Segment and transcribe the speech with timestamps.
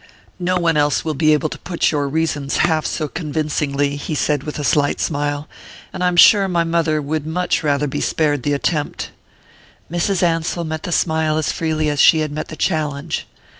[0.39, 4.41] "No one else will be able to put your reasons half so convincingly," he said
[4.41, 5.47] with a slight smile,
[5.93, 9.11] "and I am sure my mother would much rather be spared the attempt."
[9.91, 10.23] Mrs.
[10.23, 13.27] Ansell met the smile as freely as she had met the challenge.